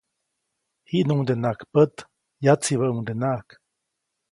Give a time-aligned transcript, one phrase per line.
[0.89, 1.95] Jiʼnuŋdenaʼajk pät,
[2.45, 3.47] yatsibäʼuŋdenaʼajk.